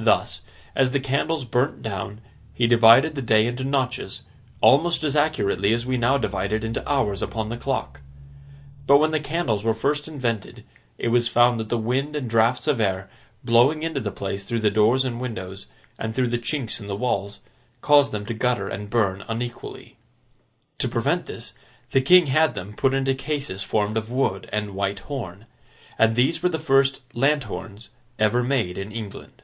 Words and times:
Thus, 0.00 0.42
as 0.76 0.92
the 0.92 1.00
candles 1.00 1.44
burnt 1.44 1.82
down, 1.82 2.20
he 2.54 2.68
divided 2.68 3.16
the 3.16 3.20
day 3.20 3.48
into 3.48 3.64
notches, 3.64 4.22
almost 4.60 5.02
as 5.02 5.16
accurately 5.16 5.72
as 5.74 5.84
we 5.84 5.96
now 5.98 6.16
divide 6.18 6.52
it 6.52 6.62
into 6.62 6.88
hours 6.88 7.20
upon 7.20 7.48
the 7.48 7.56
clock. 7.56 8.00
But 8.86 8.98
when 8.98 9.10
the 9.10 9.18
candles 9.18 9.64
were 9.64 9.74
first 9.74 10.06
invented, 10.06 10.62
it 10.98 11.08
was 11.08 11.26
found 11.26 11.58
that 11.58 11.68
the 11.68 11.76
wind 11.76 12.14
and 12.14 12.30
draughts 12.30 12.68
of 12.68 12.80
air, 12.80 13.10
blowing 13.42 13.82
into 13.82 13.98
the 13.98 14.12
palace 14.12 14.44
through 14.44 14.60
the 14.60 14.70
doors 14.70 15.04
and 15.04 15.20
windows, 15.20 15.66
and 15.98 16.14
through 16.14 16.28
the 16.28 16.38
chinks 16.38 16.80
in 16.80 16.86
the 16.86 16.94
walls, 16.94 17.40
caused 17.80 18.12
them 18.12 18.24
to 18.26 18.34
gutter 18.34 18.68
and 18.68 18.90
burn 18.90 19.24
unequally. 19.26 19.96
To 20.78 20.86
prevent 20.88 21.26
this, 21.26 21.54
the 21.90 22.00
King 22.00 22.26
had 22.26 22.54
them 22.54 22.72
put 22.76 22.94
into 22.94 23.16
cases 23.16 23.64
formed 23.64 23.96
of 23.96 24.12
wood 24.12 24.48
and 24.52 24.76
white 24.76 25.00
horn. 25.00 25.46
And 25.98 26.14
these 26.14 26.40
were 26.40 26.48
the 26.50 26.60
first 26.60 27.00
lanthorns 27.14 27.90
ever 28.16 28.44
made 28.44 28.78
in 28.78 28.92
England. 28.92 29.42